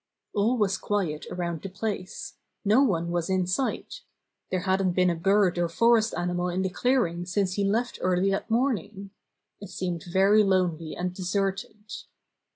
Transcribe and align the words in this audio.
All 0.33 0.57
was 0.57 0.79
quiet 0.79 1.27
around 1.29 1.61
the 1.61 1.69
place. 1.69 2.33
No 2.65 2.81
one 2.81 3.11
was 3.11 3.29
in 3.29 3.45
sight. 3.45 4.01
There 4.49 4.61
hadn't 4.61 4.93
been 4.93 5.11
a 5.11 5.15
bird 5.15 5.59
or 5.59 5.69
for 5.69 5.95
est 5.99 6.17
animal 6.19 6.49
in 6.49 6.63
the 6.63 6.71
clearing 6.71 7.27
since 7.27 7.53
he 7.53 7.63
left 7.63 7.99
earlj 7.99 8.31
that 8.31 8.49
morning. 8.49 9.11
It 9.59 9.69
seemed 9.69 10.03
very 10.05 10.41
lonely 10.41 10.95
and 10.95 11.13
de 11.13 11.21
serted. 11.21 12.05